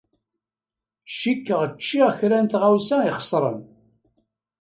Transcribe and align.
Cikkeɣ 1.17 1.61
ččiɣ 1.77 2.09
kra 2.19 2.37
n 2.43 2.45
tɣawsa 2.47 2.97
ixeṣren. 3.11 3.59